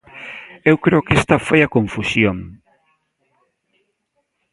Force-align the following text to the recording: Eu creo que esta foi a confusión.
Eu 0.69 0.75
creo 0.83 1.05
que 1.05 1.17
esta 1.19 1.43
foi 1.47 1.59
a 1.63 1.71
confusión. 1.75 2.37